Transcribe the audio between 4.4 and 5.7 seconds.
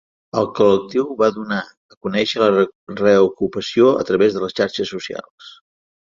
les xarxes socials.